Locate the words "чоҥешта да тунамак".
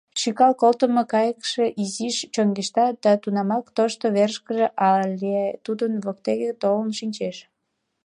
2.33-3.65